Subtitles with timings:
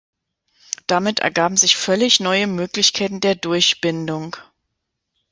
[0.87, 4.35] Damit ergaben sich völlig neue Möglichkeiten der Durchbindung.